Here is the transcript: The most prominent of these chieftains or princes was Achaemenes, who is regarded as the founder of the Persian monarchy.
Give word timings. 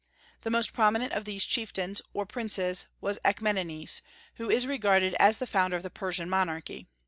The 0.41 0.49
most 0.49 0.73
prominent 0.73 1.13
of 1.13 1.25
these 1.25 1.45
chieftains 1.45 2.01
or 2.11 2.25
princes 2.25 2.87
was 3.01 3.19
Achaemenes, 3.23 4.01
who 4.37 4.49
is 4.49 4.65
regarded 4.65 5.13
as 5.19 5.37
the 5.37 5.45
founder 5.45 5.77
of 5.77 5.83
the 5.83 5.91
Persian 5.91 6.27
monarchy. 6.27 6.87